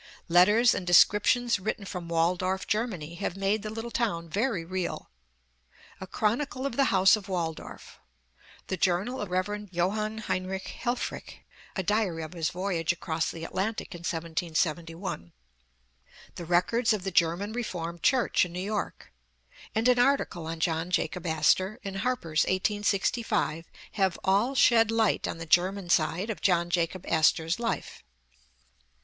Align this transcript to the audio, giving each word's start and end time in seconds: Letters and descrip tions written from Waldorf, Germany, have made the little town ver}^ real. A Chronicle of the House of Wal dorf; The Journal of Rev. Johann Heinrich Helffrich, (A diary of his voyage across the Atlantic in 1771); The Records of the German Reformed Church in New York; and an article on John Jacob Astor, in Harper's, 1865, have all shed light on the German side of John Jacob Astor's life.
Letters 0.27 0.73
and 0.73 0.87
descrip 0.87 1.27
tions 1.27 1.59
written 1.59 1.85
from 1.85 2.07
Waldorf, 2.09 2.65
Germany, 2.65 3.13
have 3.17 3.37
made 3.37 3.61
the 3.61 3.69
little 3.69 3.91
town 3.91 4.31
ver}^ 4.31 4.67
real. 4.67 5.11
A 5.99 6.07
Chronicle 6.07 6.65
of 6.65 6.75
the 6.75 6.85
House 6.85 7.15
of 7.15 7.29
Wal 7.29 7.53
dorf; 7.53 7.99
The 8.65 8.77
Journal 8.77 9.21
of 9.21 9.29
Rev. 9.29 9.69
Johann 9.71 10.17
Heinrich 10.17 10.73
Helffrich, 10.83 11.41
(A 11.75 11.83
diary 11.83 12.23
of 12.23 12.33
his 12.33 12.49
voyage 12.49 12.91
across 12.91 13.29
the 13.29 13.43
Atlantic 13.43 13.93
in 13.93 13.99
1771); 13.99 15.33
The 16.33 16.45
Records 16.45 16.93
of 16.93 17.03
the 17.03 17.11
German 17.11 17.53
Reformed 17.53 18.01
Church 18.01 18.43
in 18.43 18.51
New 18.53 18.59
York; 18.59 19.13
and 19.75 19.87
an 19.87 19.99
article 19.99 20.47
on 20.47 20.59
John 20.59 20.89
Jacob 20.89 21.27
Astor, 21.27 21.79
in 21.83 21.93
Harper's, 21.97 22.41
1865, 22.45 23.67
have 23.91 24.17
all 24.23 24.55
shed 24.55 24.89
light 24.89 25.27
on 25.27 25.37
the 25.37 25.45
German 25.45 25.91
side 25.91 26.31
of 26.31 26.41
John 26.41 26.71
Jacob 26.71 27.05
Astor's 27.07 27.59
life. 27.59 28.03